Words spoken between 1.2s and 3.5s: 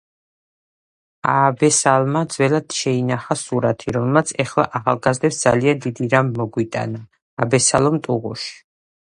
აბესალმა ძველად შეინახა